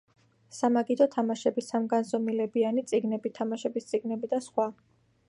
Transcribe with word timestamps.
სამაგიდო 0.59 1.07
თამაშები, 1.15 1.63
სამგანზომილებიანი 1.67 2.85
წიგნები, 2.93 3.33
თამაშების 3.39 3.91
წიგნები 3.93 4.31
და 4.33 4.41
სხვა. 4.49 4.71